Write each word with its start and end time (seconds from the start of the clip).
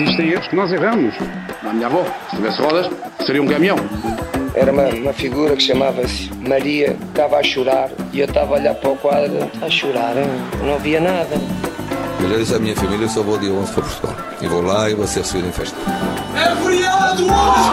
existem 0.00 0.30
erros 0.30 0.48
que 0.48 0.56
nós 0.56 0.72
erramos. 0.72 1.14
A 1.62 1.72
minha 1.72 1.86
avó, 1.86 2.04
se 2.30 2.36
tivesse 2.36 2.60
rodas, 2.62 2.90
seria 3.24 3.42
um 3.42 3.46
caminhão. 3.46 3.76
Era 4.54 4.72
uma, 4.72 4.88
uma 4.88 5.12
figura 5.12 5.54
que 5.54 5.62
chamava-se 5.62 6.30
Maria, 6.34 6.96
estava 7.08 7.36
a 7.38 7.42
chorar 7.42 7.90
e 8.12 8.20
eu 8.20 8.26
estava 8.26 8.56
a 8.56 8.58
olhar 8.58 8.74
para 8.74 8.90
o 8.90 8.96
quadro, 8.96 9.50
a 9.62 9.70
chorar, 9.70 10.16
eu 10.16 10.66
não 10.66 10.78
via 10.78 11.00
nada. 11.00 11.36
Eu 12.20 12.38
disse 12.38 12.54
à 12.54 12.58
minha 12.58 12.74
família: 12.74 13.04
eu 13.04 13.08
só 13.08 13.22
vou 13.22 13.38
dia 13.38 13.52
11 13.52 13.72
para 13.72 13.82
Portugal. 13.82 14.16
E 14.40 14.46
vou 14.46 14.62
lá 14.62 14.90
e 14.90 14.94
vou 14.94 15.06
ser 15.06 15.20
recebido 15.20 15.48
em 15.48 15.52
festa. 15.52 15.76
É 16.34 16.54
feriado 16.56 17.24
hoje! 17.24 17.70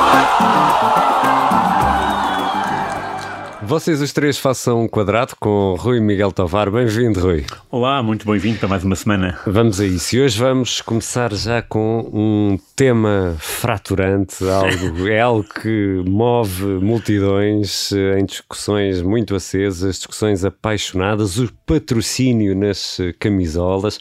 Vocês 3.68 4.02
os 4.02 4.14
três 4.14 4.38
façam 4.38 4.84
um 4.84 4.88
quadrado 4.88 5.36
com 5.38 5.76
Rui 5.78 6.00
Miguel 6.00 6.32
Tovar. 6.32 6.72
Bem-vindo, 6.72 7.20
Rui. 7.20 7.46
Olá, 7.70 8.02
muito 8.02 8.26
bem-vindo 8.26 8.58
para 8.60 8.70
mais 8.70 8.82
uma 8.86 8.96
semana. 8.96 9.38
Vamos 9.46 9.82
a 9.82 9.86
isso. 9.86 10.16
E 10.16 10.22
hoje 10.22 10.40
vamos 10.40 10.80
começar 10.80 11.34
já 11.34 11.62
com 11.62 12.10
um 12.14 12.58
tema 12.78 13.36
fraturante, 13.38 14.38
algo, 14.48 15.06
é 15.12 15.20
algo 15.20 15.44
que 15.44 16.02
move 16.08 16.64
multidões 16.82 17.92
em 17.92 18.26
discussões 18.26 19.02
muito 19.02 19.36
acesas, 19.36 19.98
discussões 19.98 20.46
apaixonadas, 20.46 21.38
o 21.38 21.54
patrocínio 21.66 22.56
nas 22.56 23.00
camisolas. 23.20 24.00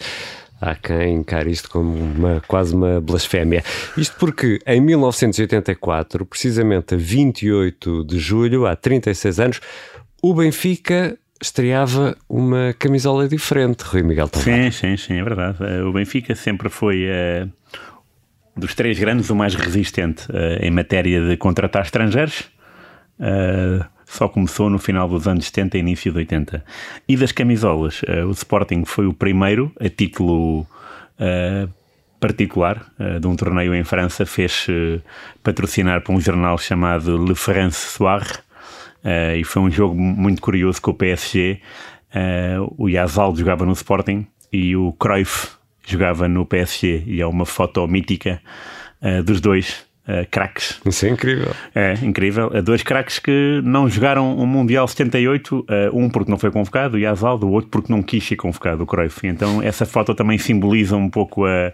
Há 0.60 0.74
quem 0.74 1.16
encare 1.16 1.50
isto 1.50 1.68
como 1.68 1.94
uma, 1.94 2.42
quase 2.46 2.74
uma 2.74 3.00
blasfémia. 3.00 3.62
Isto 3.96 4.16
porque 4.18 4.58
em 4.66 4.80
1984, 4.80 6.24
precisamente 6.24 6.94
a 6.94 6.98
28 6.98 8.04
de 8.04 8.18
julho, 8.18 8.66
há 8.66 8.74
36 8.74 9.40
anos, 9.40 9.60
o 10.22 10.34
Benfica 10.34 11.18
estreava 11.40 12.16
uma 12.28 12.74
camisola 12.78 13.28
diferente, 13.28 13.82
Rui 13.82 14.02
Miguel 14.02 14.28
Tavares. 14.28 14.74
Sim, 14.76 14.96
sim, 14.96 14.96
sim, 14.96 15.20
é 15.20 15.22
verdade. 15.22 15.58
Eh, 15.60 15.82
o 15.82 15.92
Benfica 15.92 16.34
sempre 16.34 16.70
foi 16.70 17.04
uh, 17.04 17.50
dos 18.56 18.74
três 18.74 18.98
grandes 18.98 19.28
o 19.28 19.36
mais 19.36 19.54
resistente 19.54 20.30
uh, 20.30 20.58
em 20.60 20.70
matéria 20.70 21.28
de 21.28 21.36
contratar 21.36 21.82
estrangeiros. 21.82 22.50
Uh, 23.20 23.84
só 24.06 24.28
começou 24.28 24.70
no 24.70 24.78
final 24.78 25.08
dos 25.08 25.26
anos 25.26 25.46
70 25.46 25.76
e 25.76 25.80
início 25.80 26.12
de 26.12 26.18
80. 26.18 26.64
E 27.08 27.16
das 27.16 27.32
camisolas, 27.32 28.02
uh, 28.02 28.26
o 28.26 28.30
Sporting 28.30 28.84
foi 28.84 29.06
o 29.06 29.12
primeiro 29.12 29.72
a 29.80 29.88
título 29.88 30.60
uh, 30.60 31.68
particular 32.20 32.86
uh, 32.98 33.18
de 33.18 33.26
um 33.26 33.34
torneio 33.34 33.74
em 33.74 33.82
França, 33.82 34.24
fez 34.24 34.68
patrocinar 35.42 36.00
para 36.02 36.14
um 36.14 36.20
jornal 36.20 36.56
chamado 36.56 37.22
Le 37.22 37.34
France 37.34 37.96
Soir 37.96 38.42
e 39.38 39.44
foi 39.44 39.62
um 39.62 39.70
jogo 39.70 39.94
muito 39.94 40.42
curioso 40.42 40.82
com 40.82 40.90
o 40.90 40.94
PSG. 40.94 41.60
o 42.76 42.88
Yazal 42.88 43.36
jogava 43.36 43.64
no 43.64 43.72
Sporting 43.72 44.26
e 44.52 44.74
o 44.74 44.92
Cruyff 44.94 45.50
jogava 45.86 46.26
no 46.26 46.44
PSG 46.44 47.04
e 47.06 47.20
é 47.20 47.26
uma 47.26 47.46
foto 47.46 47.86
mítica 47.86 48.42
dos 49.24 49.40
dois 49.40 49.86
uh, 50.08 50.26
craques. 50.30 50.80
Isso 50.84 51.06
é 51.06 51.08
incrível. 51.10 51.52
É, 51.74 51.94
incrível. 52.02 52.48
Uh, 52.48 52.62
dois 52.62 52.82
craques 52.82 53.18
que 53.18 53.60
não 53.64 53.88
jogaram 53.88 54.36
o 54.36 54.46
Mundial 54.46 54.86
78, 54.86 55.58
uh, 55.58 55.66
um 55.92 56.08
porque 56.08 56.30
não 56.30 56.38
foi 56.38 56.50
convocado, 56.50 56.96
o 56.96 56.98
Yazaldo, 56.98 57.46
o 57.46 57.52
outro 57.52 57.70
porque 57.70 57.92
não 57.92 58.02
quis 58.02 58.24
ser 58.26 58.36
convocado, 58.36 58.82
o 58.82 58.86
Cruyff. 58.86 59.26
Então 59.26 59.62
essa 59.62 59.84
foto 59.84 60.14
também 60.14 60.38
simboliza 60.38 60.96
um 60.96 61.08
pouco 61.08 61.44
a, 61.46 61.72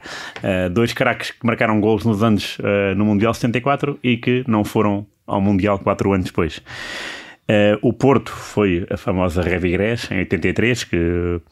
dois 0.71 0.93
craques 0.93 1.31
que 1.31 1.45
marcaram 1.45 1.81
gols 1.81 2.05
nos 2.05 2.23
anos 2.23 2.59
no 2.97 3.05
Mundial 3.05 3.33
74 3.35 3.99
e 4.03 4.17
que 4.17 4.45
não 4.47 4.65
foram 4.65 5.07
ao 5.27 5.41
Mundial 5.41 5.79
quatro 5.79 6.13
anos 6.13 6.27
depois. 6.27 6.61
Uh, 7.49 7.77
o 7.83 7.93
Porto 7.93 8.31
foi 8.31 8.87
a 8.89 8.97
famosa 8.97 9.43
Revigrés 9.43 10.09
em 10.11 10.19
83, 10.19 10.85
que 10.85 10.97
uh, 10.97 11.43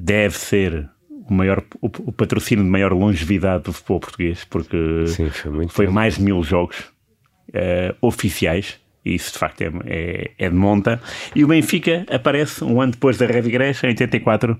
deve 0.00 0.36
ser 0.36 0.88
o, 1.28 1.34
maior, 1.34 1.62
o, 1.80 1.86
o, 1.86 2.12
patrocínio 2.12 2.64
de 2.64 2.70
maior 2.70 2.92
longevidade 2.92 3.64
do 3.64 3.72
futebol 3.72 4.00
português, 4.00 4.44
porque 4.44 5.06
Sim, 5.06 5.30
foi, 5.30 5.68
foi 5.68 5.86
mais 5.88 6.16
de 6.16 6.22
mil 6.22 6.42
jogos 6.42 6.78
uh, 7.50 7.96
oficiais. 8.00 8.80
E 9.04 9.14
isso 9.14 9.32
de 9.32 9.38
facto 9.38 9.62
é, 9.62 9.72
é, 9.86 10.30
é, 10.38 10.48
de 10.48 10.54
monta. 10.54 11.00
E 11.34 11.44
o 11.44 11.48
Benfica 11.48 12.06
aparece 12.08 12.62
um 12.62 12.80
ano 12.80 12.92
depois 12.92 13.18
da 13.18 13.26
Red 13.26 13.48
Igreja, 13.48 13.86
em 13.86 13.90
84, 13.90 14.56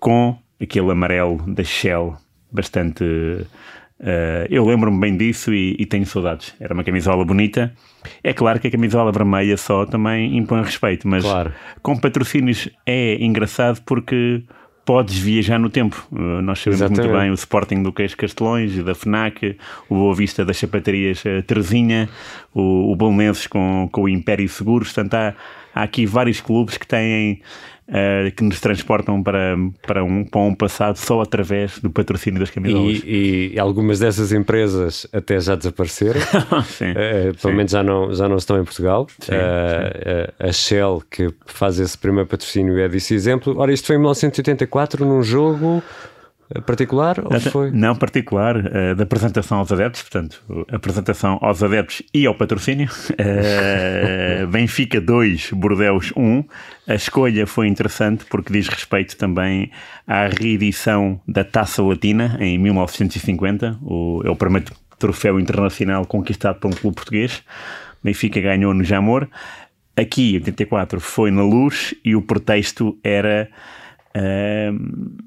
com 0.00 0.38
aquele 0.60 0.90
amarelo 0.90 1.42
da 1.46 1.62
Shell 1.62 2.16
bastante. 2.50 3.04
Uh, 3.04 4.46
eu 4.50 4.64
lembro-me 4.66 4.98
bem 4.98 5.16
disso 5.16 5.52
e, 5.52 5.76
e, 5.78 5.86
tenho 5.86 6.06
saudades. 6.06 6.54
Era 6.58 6.72
uma 6.72 6.82
camisola 6.82 7.24
bonita. 7.24 7.74
É 8.22 8.32
claro 8.32 8.58
que 8.58 8.68
a 8.68 8.70
camisola 8.70 9.12
vermelha 9.12 9.56
só 9.56 9.84
também 9.86 10.36
impõe 10.36 10.62
respeito, 10.62 11.06
mas 11.06 11.22
claro. 11.22 11.52
com 11.82 11.96
patrocínios 11.96 12.68
é 12.86 13.22
engraçado 13.22 13.80
porque 13.84 14.42
podes 14.84 15.16
viajar 15.16 15.58
no 15.58 15.70
tempo. 15.70 16.06
Uh, 16.12 16.42
nós 16.42 16.58
sabemos 16.58 16.80
Exatamente. 16.80 17.08
muito 17.08 17.20
bem 17.20 17.30
o 17.30 17.34
Sporting 17.34 17.82
do 17.82 17.92
Queixo 17.92 18.16
Castelões, 18.16 18.76
da 18.84 18.94
FNAC, 18.94 19.56
o 19.88 19.94
Boa 19.94 20.14
Vista 20.14 20.44
das 20.44 20.58
Sapatarias 20.58 21.24
uh, 21.24 21.42
Terezinha, 21.42 22.08
o, 22.52 22.92
o 22.92 22.96
Bolonenses 22.96 23.46
com, 23.46 23.88
com 23.90 24.02
o 24.02 24.08
Império 24.08 24.48
Seguros. 24.48 24.92
Portanto, 24.92 25.14
há, 25.14 25.34
há 25.74 25.82
aqui 25.82 26.06
vários 26.06 26.40
clubes 26.40 26.76
que 26.76 26.86
têm 26.86 27.40
uh, 27.88 28.30
que 28.34 28.42
nos 28.42 28.60
transportam 28.60 29.22
para, 29.22 29.56
para, 29.86 30.04
um, 30.04 30.24
para 30.24 30.40
um 30.40 30.54
passado 30.54 30.96
só 30.96 31.20
através 31.20 31.78
do 31.78 31.90
patrocínio 31.90 32.40
das 32.40 32.50
camisolas. 32.50 33.02
E, 33.04 33.52
e 33.54 33.58
algumas 33.58 33.98
dessas 33.98 34.32
empresas 34.32 35.06
até 35.12 35.38
já 35.40 35.54
desapareceram, 35.54 36.20
sim, 36.66 36.90
uh, 36.90 37.34
pelo 37.34 37.38
sim. 37.38 37.52
menos 37.52 37.72
já 37.72 37.82
não, 37.82 38.14
já 38.14 38.28
não 38.28 38.36
estão 38.36 38.60
em 38.60 38.64
Portugal. 38.64 39.06
Sim, 39.18 39.32
uh, 39.32 40.48
a 40.48 40.52
Shell, 40.52 41.02
que 41.10 41.32
faz 41.46 41.78
esse 41.78 41.96
primeiro 41.96 42.28
patrocínio, 42.28 42.78
é 42.78 42.88
desse 42.88 43.14
exemplo. 43.14 43.58
Ora, 43.58 43.72
isto 43.72 43.86
foi 43.86 43.96
em 43.96 43.98
1984, 43.98 45.04
num 45.04 45.22
jogo 45.22 45.82
particular 46.66 47.20
ou 47.24 47.40
foi? 47.40 47.70
Não 47.70 47.96
particular, 47.96 48.56
uh, 48.56 48.94
da 48.94 49.04
apresentação 49.04 49.58
aos 49.58 49.72
adeptos, 49.72 50.02
portanto, 50.02 50.42
apresentação 50.70 51.38
aos 51.40 51.62
adeptos 51.62 52.02
e 52.12 52.26
ao 52.26 52.34
patrocínio. 52.34 52.88
Uh, 53.12 54.46
Benfica 54.52 55.00
2, 55.00 55.50
Bordeus 55.52 56.12
1. 56.16 56.44
A 56.86 56.94
escolha 56.94 57.46
foi 57.46 57.66
interessante 57.68 58.24
porque 58.26 58.52
diz 58.52 58.68
respeito 58.68 59.16
também 59.16 59.70
à 60.06 60.26
reedição 60.26 61.20
da 61.26 61.44
Taça 61.44 61.82
Latina 61.82 62.36
em 62.40 62.58
1950. 62.58 63.78
O, 63.82 64.22
é 64.24 64.30
o 64.30 64.36
primeiro 64.36 64.72
troféu 64.98 65.40
internacional 65.40 66.04
conquistado 66.06 66.60
por 66.60 66.68
um 66.68 66.74
clube 66.74 66.96
português. 66.96 67.42
Benfica 68.02 68.40
ganhou 68.40 68.74
no 68.74 68.84
Jamor. 68.84 69.28
Aqui, 69.96 70.34
84, 70.34 71.00
foi 71.00 71.30
na 71.30 71.42
Luz 71.42 71.94
e 72.04 72.16
o 72.16 72.22
pretexto 72.22 72.98
era 73.02 73.48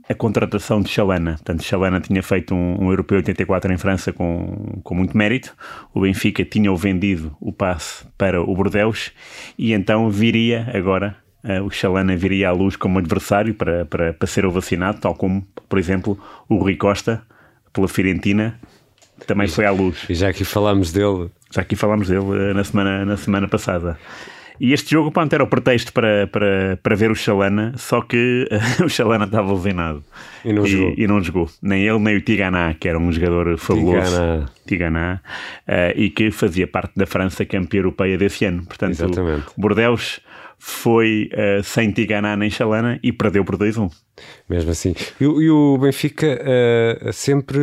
a 0.07 0.13
contratação 0.13 0.81
de 0.81 0.89
Chalana. 0.89 1.33
Portanto, 1.33 1.63
Chalana 1.63 1.99
tinha 1.99 2.23
feito 2.23 2.55
um, 2.55 2.85
um 2.85 2.89
europeu 2.89 3.17
84 3.17 3.71
em 3.73 3.77
França 3.77 4.13
com, 4.13 4.79
com 4.83 4.95
muito 4.95 5.17
mérito. 5.17 5.53
O 5.93 6.01
Benfica 6.01 6.45
tinha 6.45 6.71
o 6.71 6.77
vendido 6.77 7.35
o 7.39 7.51
passe 7.51 8.05
para 8.17 8.41
o 8.41 8.55
Bordeaux 8.55 9.11
e 9.57 9.73
então 9.73 10.09
viria 10.09 10.69
agora. 10.73 11.15
Uh, 11.43 11.63
o 11.63 11.69
Chalana 11.69 12.15
viria 12.15 12.49
à 12.49 12.51
luz 12.51 12.75
como 12.75 12.99
adversário 12.99 13.53
para, 13.53 13.85
para, 13.85 14.13
para 14.13 14.27
ser 14.27 14.45
vacinado, 14.47 14.99
tal 14.99 15.15
como, 15.15 15.45
por 15.69 15.77
exemplo, 15.77 16.19
o 16.49 16.57
Rui 16.57 16.75
Costa, 16.75 17.21
pela 17.71 17.87
Fiorentina, 17.87 18.59
também 19.25 19.47
e, 19.47 19.49
foi 19.49 19.65
à 19.65 19.71
luz. 19.71 20.05
E 20.09 20.15
já 20.15 20.29
aqui 20.29 20.43
falámos 20.43 20.91
dele. 20.91 21.29
Já 21.53 21.61
aqui 21.61 21.75
falámos 21.75 22.07
dele 22.07 22.21
uh, 22.21 22.53
na, 22.53 22.63
semana, 22.63 23.05
na 23.05 23.17
semana 23.17 23.47
passada. 23.47 23.97
E 24.59 24.73
este 24.73 24.91
jogo, 24.91 25.11
pronto, 25.11 25.31
era 25.33 25.43
o 25.43 25.47
pretexto 25.47 25.93
para, 25.93 26.27
para, 26.27 26.79
para 26.81 26.95
ver 26.95 27.11
o 27.11 27.15
Chalana, 27.15 27.73
só 27.77 28.01
que 28.01 28.47
o 28.83 28.89
Chalana 28.89 29.25
estava 29.25 29.51
lesionado. 29.51 30.03
E 30.43 30.53
não, 30.53 30.65
e, 30.65 30.69
jogou. 30.69 30.93
e 30.97 31.07
não 31.07 31.23
jogou. 31.23 31.49
Nem 31.61 31.87
ele, 31.87 31.99
nem 31.99 32.17
o 32.17 32.21
Tiganá, 32.21 32.73
que 32.73 32.87
era 32.87 32.97
um 32.97 33.11
jogador 33.11 33.57
fabuloso. 33.57 34.11
Tiganá. 34.11 34.45
Tiganá. 34.67 35.21
Uh, 35.67 35.99
e 35.99 36.09
que 36.09 36.31
fazia 36.31 36.67
parte 36.67 36.93
da 36.95 37.05
França 37.05 37.45
campeã 37.45 37.79
europeia 37.79 38.17
desse 38.17 38.45
ano. 38.45 38.65
Portanto, 38.65 38.91
Exatamente. 38.91 39.45
Bordeaux 39.57 40.19
foi 40.59 41.29
uh, 41.33 41.63
sem 41.63 41.91
Tiganá 41.91 42.35
nem 42.35 42.49
Chalana 42.49 42.99
e 43.03 43.11
perdeu 43.11 43.45
por 43.45 43.57
2-1. 43.57 43.91
Mesmo 44.49 44.71
assim. 44.71 44.95
E, 45.21 45.23
e 45.23 45.49
o 45.49 45.77
Benfica 45.77 46.27
uh, 46.27 47.13
sempre 47.13 47.59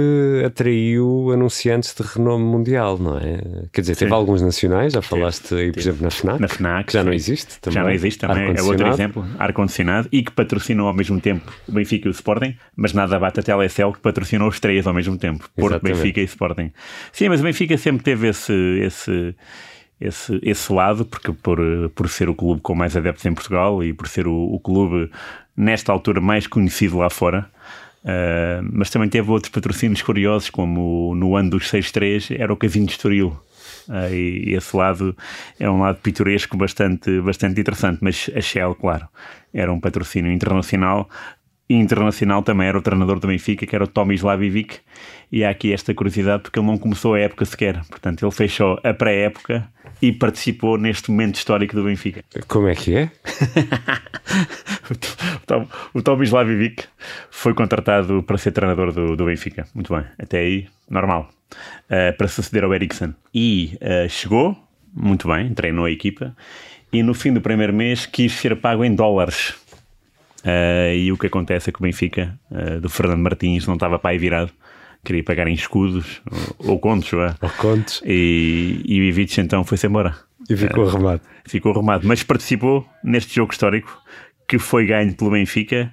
atraiu 0.46 1.30
anunciantes 1.32 1.94
de 1.94 2.02
renome 2.02 2.44
mundial, 2.44 2.98
não 2.98 3.18
é? 3.18 3.66
Quer 3.72 3.80
dizer, 3.80 3.96
teve 3.96 4.10
sim. 4.10 4.14
alguns 4.14 4.40
nacionais, 4.40 4.92
já 4.92 5.02
falaste 5.02 5.54
aí, 5.54 5.72
por 5.72 5.80
exemplo, 5.80 6.02
na 6.02 6.10
FNAC. 6.10 6.40
Na 6.40 6.48
FNAC. 6.48 6.86
Que 6.86 6.92
já 6.92 7.00
sim. 7.00 7.06
não 7.06 7.12
existe 7.12 7.60
também. 7.60 7.74
Já 7.74 7.82
não 7.82 7.90
existe 7.90 8.18
também, 8.20 8.54
é 8.56 8.62
outro 8.62 8.86
exemplo. 8.86 9.26
Ar-condicionado 9.38 10.08
e 10.12 10.22
que 10.22 10.30
patrocinou 10.30 10.86
ao 10.86 10.94
mesmo 10.94 11.20
tempo 11.20 11.52
o 11.66 11.72
Benfica 11.72 12.06
e 12.06 12.10
o 12.10 12.12
Sporting, 12.12 12.54
mas 12.76 12.92
nada 12.92 13.18
bate 13.18 13.40
a 13.40 13.42
Telecel 13.42 13.92
que 13.92 14.00
patrocinou 14.00 14.48
os 14.48 14.60
três 14.60 14.86
ao 14.86 14.94
mesmo 14.94 15.18
tempo. 15.18 15.48
Porto. 15.56 15.82
Benfica 15.82 16.20
e 16.20 16.24
Sporting. 16.24 16.70
Sim, 17.12 17.28
mas 17.28 17.40
o 17.40 17.42
Benfica 17.42 17.76
sempre 17.76 18.04
teve 18.04 18.28
esse. 18.28 18.52
esse 18.80 19.34
esse, 20.00 20.38
esse 20.42 20.72
lado, 20.72 21.04
porque 21.04 21.32
por, 21.32 21.58
por 21.94 22.08
ser 22.08 22.28
o 22.28 22.34
clube 22.34 22.60
com 22.60 22.74
mais 22.74 22.96
adeptos 22.96 23.24
em 23.24 23.34
Portugal 23.34 23.82
e 23.82 23.92
por 23.92 24.08
ser 24.08 24.26
o, 24.26 24.34
o 24.34 24.58
clube, 24.60 25.10
nesta 25.56 25.92
altura, 25.92 26.20
mais 26.20 26.46
conhecido 26.46 26.98
lá 26.98 27.10
fora. 27.10 27.48
Uh, 28.04 28.60
mas 28.70 28.90
também 28.90 29.08
teve 29.08 29.30
outros 29.30 29.50
patrocínios 29.50 30.02
curiosos, 30.02 30.50
como 30.50 31.14
no 31.14 31.36
ano 31.36 31.50
dos 31.50 31.70
6-3 31.70 32.38
era 32.38 32.52
o 32.52 32.56
Casino 32.56 32.86
de 32.86 32.92
Estoril. 32.92 33.38
Uh, 33.88 34.12
e 34.12 34.54
esse 34.54 34.76
lado 34.76 35.16
é 35.58 35.68
um 35.70 35.80
lado 35.80 35.98
pitoresco 36.00 36.56
bastante, 36.56 37.20
bastante 37.20 37.60
interessante. 37.60 37.98
Mas 38.02 38.30
a 38.34 38.40
Shell, 38.40 38.74
claro, 38.74 39.08
era 39.52 39.72
um 39.72 39.80
patrocínio 39.80 40.32
internacional 40.32 41.08
internacional 41.68 42.42
também 42.42 42.68
era 42.68 42.78
o 42.78 42.82
treinador 42.82 43.18
do 43.18 43.26
Benfica, 43.26 43.66
que 43.66 43.74
era 43.74 43.84
o 43.84 43.88
Tomi 43.88 44.14
Slavivic, 44.14 44.80
e 45.32 45.44
há 45.44 45.50
aqui 45.50 45.72
esta 45.72 45.94
curiosidade 45.94 46.42
porque 46.42 46.58
ele 46.58 46.66
não 46.66 46.78
começou 46.78 47.14
a 47.14 47.20
época 47.20 47.44
sequer, 47.44 47.82
portanto 47.86 48.24
ele 48.24 48.32
fechou 48.32 48.78
a 48.82 48.92
pré-época 48.92 49.68
e 50.00 50.12
participou 50.12 50.76
neste 50.76 51.10
momento 51.10 51.36
histórico 51.36 51.74
do 51.74 51.84
Benfica. 51.84 52.22
Como 52.46 52.68
é 52.68 52.74
que 52.74 52.96
é? 52.96 53.10
o, 54.90 55.46
Tom, 55.46 55.68
o 55.94 56.02
Tomi 56.02 56.24
Slavivic 56.24 56.84
foi 57.30 57.54
contratado 57.54 58.22
para 58.22 58.38
ser 58.38 58.52
treinador 58.52 58.92
do, 58.92 59.16
do 59.16 59.24
Benfica, 59.24 59.66
muito 59.74 59.94
bem, 59.94 60.04
até 60.18 60.40
aí 60.40 60.68
normal, 60.88 61.30
uh, 61.86 62.16
para 62.16 62.28
suceder 62.28 62.64
ao 62.64 62.74
Eriksen. 62.74 63.14
E 63.34 63.78
uh, 63.80 64.08
chegou, 64.08 64.56
muito 64.94 65.26
bem, 65.28 65.54
treinou 65.54 65.86
a 65.86 65.90
equipa, 65.90 66.36
e 66.92 67.02
no 67.02 67.14
fim 67.14 67.32
do 67.32 67.40
primeiro 67.40 67.72
mês 67.72 68.06
quis 68.06 68.32
ser 68.32 68.54
pago 68.60 68.84
em 68.84 68.94
dólares 68.94 69.54
Uh, 70.44 70.94
e 70.94 71.10
o 71.10 71.16
que 71.16 71.26
acontece 71.26 71.70
é 71.70 71.72
que 71.72 71.78
o 71.78 71.82
Benfica, 71.82 72.38
uh, 72.50 72.78
do 72.78 72.90
Fernando 72.90 73.20
Martins, 73.20 73.66
não 73.66 73.74
estava 73.74 73.98
para 73.98 74.10
aí 74.10 74.18
virado. 74.18 74.52
Queria 75.02 75.24
pagar 75.24 75.48
em 75.48 75.54
escudos 75.54 76.22
ou, 76.58 76.72
ou 76.72 76.78
contos. 76.78 77.12
Ou 77.12 77.50
contos. 77.58 78.02
E, 78.04 78.82
e 78.84 79.00
o 79.00 79.04
Ivic 79.04 79.40
então 79.40 79.64
foi-se 79.64 79.86
embora. 79.86 80.14
E 80.48 80.56
ficou 80.56 80.84
uh, 80.84 80.88
arrumado. 80.88 81.20
Ficou 81.46 81.72
arrumado. 81.72 82.06
Mas 82.06 82.22
participou 82.22 82.86
neste 83.02 83.34
jogo 83.34 83.52
histórico 83.52 83.98
que 84.46 84.58
foi 84.58 84.86
ganho 84.86 85.14
pelo 85.14 85.30
Benfica. 85.30 85.92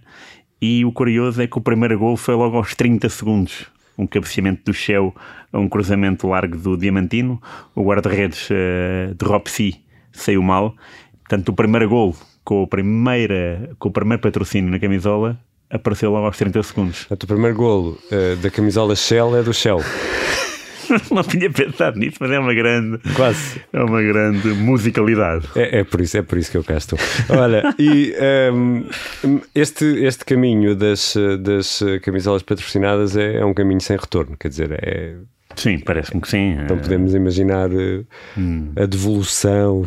E 0.62 0.84
o 0.86 0.92
curioso 0.92 1.42
é 1.42 1.48
que 1.48 1.58
o 1.58 1.62
primeiro 1.62 1.98
gol 1.98 2.18
foi 2.18 2.36
logo 2.36 2.58
aos 2.58 2.76
30 2.76 3.08
segundos. 3.10 3.66
Um 3.98 4.06
cabeceamento 4.06 4.64
do 4.66 4.74
Shell 4.74 5.16
a 5.52 5.60
um 5.60 5.68
cruzamento 5.68 6.28
largo 6.28 6.58
do 6.58 6.78
Diamantino. 6.78 7.42
O 7.74 7.84
guarda-redes 7.84 8.50
uh, 8.50 9.16
de 9.16 9.26
Ropsi 9.26 9.82
saiu 10.12 10.42
mal. 10.42 10.76
Portanto, 11.20 11.50
o 11.50 11.54
primeiro 11.54 11.88
gol 11.88 12.16
com, 12.44 12.64
a 12.64 12.68
primeira, 12.68 13.70
com 13.78 13.90
o 13.90 13.92
primeiro 13.92 14.22
patrocínio 14.22 14.70
na 14.70 14.80
camisola 14.80 15.40
apareceu 15.70 16.12
logo 16.12 16.26
aos 16.26 16.38
30 16.38 16.64
segundos. 16.64 17.08
O 17.10 17.16
primeiro 17.16 17.56
golo 17.56 17.98
uh, 18.12 18.36
da 18.38 18.50
camisola 18.50 18.96
Shell 18.96 19.38
é 19.38 19.44
do 19.44 19.54
Shell. 19.54 19.80
não 21.10 21.24
tinha 21.24 21.50
pensado 21.50 21.98
nisso, 21.98 22.18
mas 22.20 22.32
é 22.32 22.40
uma 22.40 22.54
grande. 22.54 23.00
Quase. 23.16 23.62
É 23.72 23.82
uma 23.82 24.02
grande 24.02 24.50
musicalidade. 24.50 25.48
É, 25.56 25.80
é 25.80 25.84
por 25.84 26.02
isso, 26.02 26.18
é 26.18 26.22
por 26.22 26.38
isso 26.38 26.52
que 26.52 26.58
eu 26.58 26.64
cá 26.64 26.78
estou. 26.78 27.00
Olha, 27.30 27.74
e 27.80 28.14
um, 28.54 28.84
ehm, 29.24 29.40
este, 29.56 29.86
este 30.04 30.26
caminho 30.26 30.76
das, 30.76 31.16
das 31.40 31.82
camisolas 32.02 32.44
patrocinadas 32.44 33.16
é, 33.16 33.38
é 33.38 33.46
um 33.46 33.54
caminho 33.54 33.82
sem 33.82 33.98
retorno, 33.98 34.36
quer 34.38 34.50
dizer, 34.50 34.72
é. 34.72 35.16
Sim, 35.56 35.80
parece-me 35.80 36.22
que 36.22 36.30
sim. 36.30 36.58
Então 36.64 36.78
podemos 36.78 37.14
imaginar 37.14 37.70
uh, 37.72 38.06
hum. 38.38 38.72
a 38.76 38.86
devolução 38.86 39.86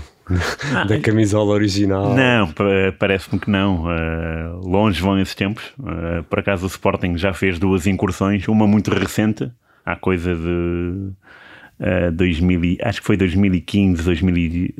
ah, 0.74 0.84
da 0.88 0.98
camisola 1.00 1.52
original. 1.52 2.14
Não, 2.14 2.52
parece-me 2.98 3.38
que 3.38 3.50
não. 3.50 3.84
Uh, 3.84 4.66
longe 4.66 5.00
vão 5.00 5.18
esses 5.18 5.34
tempos. 5.34 5.64
Uh, 5.78 6.22
por 6.28 6.38
acaso 6.38 6.64
o 6.64 6.68
Sporting 6.68 7.16
já 7.16 7.32
fez 7.32 7.58
duas 7.58 7.86
incursões, 7.86 8.48
uma 8.48 8.66
muito 8.66 8.90
recente, 8.90 9.50
há 9.84 9.96
coisa 9.96 10.34
de 10.34 11.10
uh, 11.80 12.12
2000, 12.12 12.78
acho 12.82 13.00
que 13.00 13.06
foi 13.06 13.16
2015, 13.16 14.02
2000, 14.02 14.74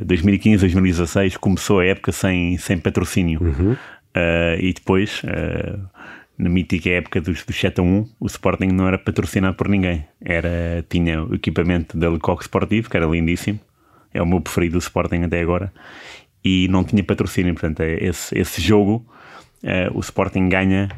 uh, 0.00 0.04
2015, 0.04 0.60
2016, 0.60 1.36
começou 1.38 1.80
a 1.80 1.86
época 1.86 2.12
sem, 2.12 2.56
sem 2.58 2.78
patrocínio. 2.78 3.42
Uhum. 3.42 3.72
Uh, 3.72 4.60
e 4.60 4.72
depois, 4.72 5.22
na 6.38 6.48
mítica 6.48 6.88
época 6.88 7.20
dos, 7.20 7.44
dos 7.44 7.58
7 7.58 7.80
a 7.80 7.82
1, 7.82 8.08
o 8.20 8.26
Sporting 8.26 8.68
não 8.68 8.86
era 8.86 8.96
patrocinado 8.96 9.56
por 9.56 9.68
ninguém. 9.68 10.06
Era, 10.24 10.84
tinha 10.88 11.24
o 11.24 11.34
equipamento 11.34 11.98
da 11.98 12.08
Lecoq 12.08 12.42
Sportivo, 12.42 12.88
que 12.88 12.96
era 12.96 13.06
lindíssimo 13.06 13.58
é 14.14 14.22
o 14.22 14.26
meu 14.26 14.40
preferido 14.40 14.74
do 14.74 14.78
Sporting 14.78 15.22
até 15.24 15.40
agora, 15.40 15.72
e 16.42 16.68
não 16.68 16.84
tinha 16.84 17.04
patrocínio. 17.04 17.52
Portanto, 17.52 17.80
é 17.80 18.02
esse, 18.02 18.38
esse 18.38 18.62
jogo 18.62 19.04
é, 19.62 19.90
o 19.92 20.00
Sporting 20.00 20.48
ganha 20.48 20.88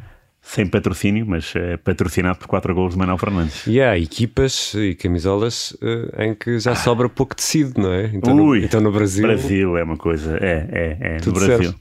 sem 0.42 0.66
patrocínio, 0.66 1.26
mas 1.26 1.52
é, 1.56 1.76
patrocinado 1.76 2.38
por 2.38 2.46
4 2.46 2.74
gols 2.74 2.92
de 2.92 2.98
Manuel 2.98 3.18
Fernandes. 3.18 3.66
E 3.66 3.80
há 3.80 3.98
equipas 3.98 4.74
e 4.74 4.94
camisolas 4.94 5.72
uh, 5.82 6.22
em 6.22 6.34
que 6.34 6.58
já 6.60 6.74
sobra 6.76 7.08
pouco 7.08 7.34
tecido, 7.34 7.80
não 7.80 7.92
é? 7.92 8.10
Então, 8.12 8.34
Ui, 8.36 8.60
no, 8.60 8.64
então 8.64 8.80
no 8.80 8.92
Brasil. 8.92 9.26
Brasil 9.26 9.76
é 9.76 9.82
uma 9.82 9.96
coisa. 9.96 10.36
É, 10.40 10.68
é, 10.70 10.98
é. 11.00 11.18
No 11.26 11.32
Brasil. 11.32 11.74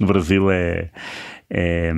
No 0.00 0.06
Brasil 0.06 0.50
é. 0.50 0.90
é 1.48 1.92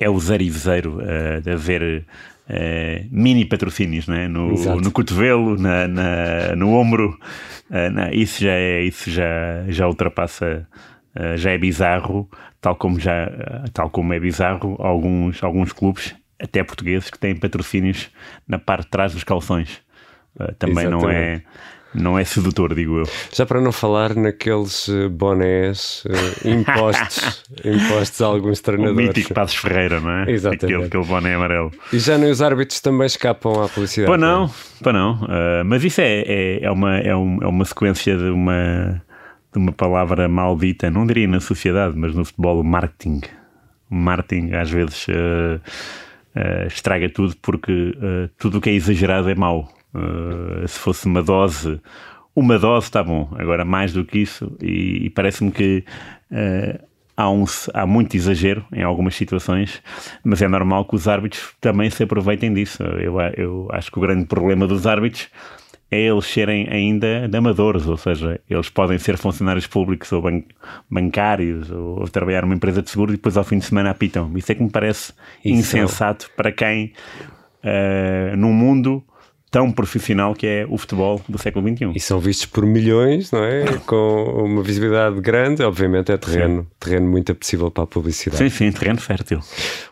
é 0.00 0.08
o 0.08 0.18
zero 0.18 0.42
e 0.42 0.50
zero 0.50 0.98
uh, 0.98 1.40
de 1.42 1.50
haver 1.50 2.04
uh, 2.48 3.08
mini 3.10 3.44
patrocínios 3.44 4.06
né? 4.06 4.28
no, 4.28 4.52
no 4.80 4.90
cotovelo, 4.90 5.56
na, 5.58 5.86
na, 5.86 6.56
no 6.56 6.74
ombro. 6.74 7.18
Uh, 7.70 7.90
não, 7.92 8.10
isso 8.10 8.42
já 8.42 8.52
é, 8.52 8.82
isso 8.82 9.10
já, 9.10 9.64
já 9.68 9.86
ultrapassa, 9.86 10.66
já 11.36 11.50
é 11.50 11.58
bizarro, 11.58 12.28
tal 12.60 12.76
como, 12.76 12.98
já, 12.98 13.28
tal 13.72 13.90
como 13.90 14.12
é 14.12 14.20
bizarro 14.20 14.76
alguns, 14.78 15.42
alguns 15.42 15.72
clubes, 15.72 16.14
até 16.40 16.62
portugueses, 16.62 17.10
que 17.10 17.18
têm 17.18 17.36
patrocínios 17.36 18.10
na 18.46 18.58
parte 18.58 18.84
de 18.84 18.90
trás 18.90 19.12
dos 19.12 19.24
calções. 19.24 19.82
Também 20.58 20.86
Exatamente. 20.86 20.90
não 20.90 21.10
é 21.10 21.42
não 21.92 22.18
é 22.18 22.24
sedutor, 22.24 22.74
digo 22.74 22.98
eu. 22.98 23.04
Já 23.32 23.44
para 23.44 23.60
não 23.60 23.72
falar 23.72 24.14
naqueles 24.14 24.88
eh, 24.88 25.08
bonés 25.08 26.04
uh, 26.06 26.48
impostos, 26.48 27.42
impostos 27.64 28.22
a 28.22 28.26
alguns 28.26 28.60
treinadores. 28.60 28.98
O 28.98 29.08
mítico 29.08 29.34
Passos 29.34 29.56
Ferreira, 29.56 29.98
não 29.98 30.10
é? 30.10 30.30
Exatamente. 30.30 30.66
Aquele, 30.66 30.84
aquele 30.84 31.04
boné 31.04 31.34
amarelo. 31.34 31.72
E 31.92 31.98
já 31.98 32.16
nem 32.16 32.30
os 32.30 32.40
árbitros 32.40 32.80
também 32.80 33.06
escapam 33.06 33.64
à 33.64 33.68
publicidade. 33.68 34.06
Para 34.06 34.18
não, 34.18 34.44
é? 34.44 34.50
para 34.82 34.92
não. 34.92 35.14
Uh, 35.14 35.64
mas 35.64 35.82
isso 35.82 36.00
é, 36.00 36.20
é, 36.20 36.64
é, 36.64 36.70
uma, 36.70 36.96
é, 36.98 37.14
um, 37.14 37.38
é 37.42 37.46
uma 37.46 37.64
sequência 37.64 38.16
de 38.16 38.30
uma, 38.30 39.02
de 39.52 39.58
uma 39.58 39.72
palavra 39.72 40.28
maldita, 40.28 40.90
não 40.90 41.04
diria 41.04 41.26
na 41.26 41.40
sociedade, 41.40 41.96
mas 41.96 42.14
no 42.14 42.24
futebol, 42.24 42.60
o 42.60 42.64
marketing. 42.64 43.20
Marketing 43.92 44.52
às 44.52 44.70
vezes 44.70 45.08
uh, 45.08 45.60
estraga 46.68 47.10
tudo 47.10 47.34
porque 47.42 47.92
tudo 48.38 48.58
o 48.58 48.60
que 48.60 48.70
é 48.70 48.72
exagerado 48.72 49.28
é 49.28 49.34
mau. 49.34 49.68
Uh, 49.94 50.66
se 50.66 50.78
fosse 50.78 51.06
uma 51.06 51.22
dose, 51.22 51.80
uma 52.34 52.58
dose 52.58 52.86
está 52.86 53.02
bom, 53.02 53.28
agora 53.36 53.64
mais 53.64 53.92
do 53.92 54.04
que 54.04 54.20
isso, 54.20 54.56
e, 54.60 55.06
e 55.06 55.10
parece-me 55.10 55.50
que 55.50 55.84
uh, 56.30 56.90
há, 57.16 57.30
um, 57.30 57.44
há 57.74 57.86
muito 57.86 58.16
exagero 58.16 58.64
em 58.72 58.82
algumas 58.82 59.14
situações, 59.14 59.82
mas 60.24 60.40
é 60.40 60.48
normal 60.48 60.84
que 60.84 60.94
os 60.94 61.06
árbitros 61.06 61.54
também 61.60 61.90
se 61.90 62.02
aproveitem 62.02 62.52
disso. 62.52 62.82
Eu, 62.82 63.20
eu 63.36 63.68
acho 63.72 63.90
que 63.90 63.98
o 63.98 64.00
grande 64.00 64.24
problema 64.24 64.66
dos 64.66 64.86
árbitros 64.86 65.28
é 65.90 66.00
eles 66.00 66.24
serem 66.24 66.68
ainda 66.70 67.28
amadores, 67.36 67.86
ou 67.86 67.96
seja, 67.96 68.40
eles 68.48 68.70
podem 68.70 68.96
ser 68.96 69.18
funcionários 69.18 69.66
públicos 69.66 70.10
ou 70.12 70.22
ban 70.22 70.42
bancários 70.88 71.70
ou, 71.70 72.00
ou, 72.00 72.08
trabalhar 72.08 72.42
numa 72.42 72.54
empresa 72.54 72.80
de 72.80 72.88
seguro 72.88 73.12
e 73.12 73.16
depois 73.16 73.36
ao 73.36 73.42
fim 73.42 73.58
de 73.58 73.64
semana 73.64 73.90
apitam. 73.90 74.30
Isso 74.36 74.52
é 74.52 74.54
que 74.54 74.62
me 74.62 74.70
parece 74.70 75.12
Isso. 75.44 75.58
insensato 75.58 76.30
para 76.36 76.52
quem, 76.52 76.92
uh, 77.64 78.36
num 78.36 78.52
mundo 78.52 79.04
tão 79.50 79.72
profissional 79.72 80.34
que 80.34 80.46
é 80.46 80.66
o 80.68 80.78
futebol 80.78 81.20
do 81.28 81.36
século 81.36 81.68
XXI. 81.68 81.92
E 81.94 82.00
são 82.00 82.20
vistos 82.20 82.46
por 82.46 82.64
milhões, 82.64 83.32
não 83.32 83.42
é? 83.42 83.64
Com 83.86 84.44
uma 84.44 84.62
visibilidade 84.62 85.20
grande, 85.20 85.62
obviamente 85.62 86.12
é 86.12 86.16
terreno, 86.16 86.62
sim. 86.62 86.68
terreno 86.78 87.08
muito 87.08 87.32
apetecível 87.32 87.70
para 87.70 87.84
a 87.84 87.86
publicidade. 87.86 88.42
Sim, 88.42 88.50
sim, 88.50 88.72
terreno 88.72 89.00
fértil. 89.00 89.40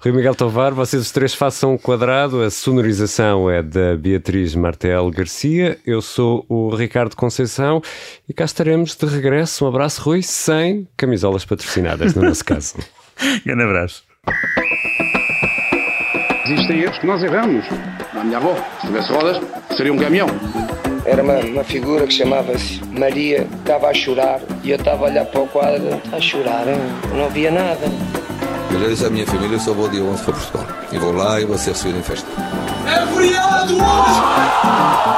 Rui 0.01 0.13
Miguel 0.13 0.35
Tovar, 0.35 0.73
vocês 0.73 1.03
os 1.03 1.11
três 1.11 1.35
façam 1.35 1.75
um 1.75 1.79
quadrado, 1.79 2.43
a 2.43 2.51
sonorização 2.51 3.51
é 3.51 3.63
da 3.63 3.97
Beatriz 3.97 4.55
Martel 4.55 5.11
Garcia, 5.11 5.79
eu 5.85 6.01
sou 6.01 6.47
o 6.49 6.75
Ricardo 6.75 7.17
Conceição 7.17 7.83
e 8.29 8.33
cá 8.33 8.45
estaremos 8.45 8.95
de 8.95 9.07
regresso. 9.07 9.65
Um 9.65 9.69
abraço, 9.69 10.01
Rui, 10.03 10.23
sem 10.23 10.87
camisolas 10.97 11.45
patrocinadas, 11.45 12.15
no 12.15 12.23
nosso 12.23 12.45
caso. 12.45 12.77
Grande 13.45 13.65
abraço. 13.65 14.05
Erros 16.89 16.99
que 17.01 17.07
nós 17.07 17.23
erramos. 17.23 17.67
A 18.15 18.25
minha 18.25 18.39
avó, 18.39 18.57
se 18.81 18.87
tivesse 18.87 19.13
rodas, 19.13 19.41
seria 19.77 19.93
um 19.93 19.99
caminhão. 19.99 20.27
Era 21.05 21.23
uma, 21.23 21.39
uma 21.41 21.65
figura 21.65 22.07
que 22.07 22.15
chamava-se 22.15 22.83
Maria, 22.87 23.47
estava 23.59 23.89
a 23.89 23.95
chorar 23.95 24.41
e 24.65 24.71
eu 24.71 24.77
estava 24.77 25.05
a 25.05 25.11
olhar 25.11 25.27
para 25.27 25.41
o 25.41 25.47
quadro, 25.49 26.01
a 26.11 26.21
chorar, 26.21 26.65
não 27.15 27.29
via 27.29 27.51
nada. 27.51 27.87
Eu 28.73 28.81
já 28.81 28.89
disse 28.89 29.05
à 29.05 29.11
minha 29.11 29.27
família, 29.27 29.57
eu 29.57 29.61
só 29.61 29.75
vou 29.75 29.89
dia 29.89 30.03
11 30.03 30.23
para 30.23 30.33
Portugal. 30.33 30.67
E 30.91 30.99
vou 30.99 31.13
lá 31.13 31.39
e 31.41 31.45
vou 31.45 31.59
ser 31.59 31.73
recebido 31.73 31.99
em 31.99 32.03
festa. 32.03 32.27
É 32.87 33.07
feriado 33.15 33.75
hoje! 33.75 35.18